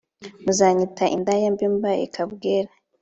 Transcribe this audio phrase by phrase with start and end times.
[0.43, 2.71] Muzanyita indaya Mbe mbaye kabwera